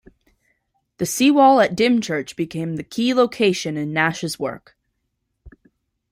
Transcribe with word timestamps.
The 0.97 1.05
seawall 1.05 1.59
at 1.61 1.75
Dymchurch 1.75 2.35
became 2.35 2.73
a 2.79 2.81
key 2.81 3.13
location 3.13 3.77
in 3.77 3.93
Nash's 3.93 4.39
work. 4.39 4.75